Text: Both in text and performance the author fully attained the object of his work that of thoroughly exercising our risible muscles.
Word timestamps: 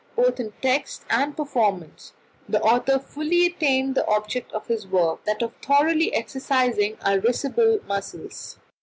Both 0.15 0.39
in 0.39 0.51
text 0.63 1.05
and 1.11 1.37
performance 1.37 2.13
the 2.49 2.59
author 2.63 2.97
fully 2.97 3.45
attained 3.45 3.93
the 3.93 4.07
object 4.07 4.51
of 4.51 4.65
his 4.65 4.87
work 4.87 5.23
that 5.25 5.43
of 5.43 5.53
thoroughly 5.63 6.11
exercising 6.11 6.97
our 7.05 7.19
risible 7.19 7.81
muscles. 7.85 8.57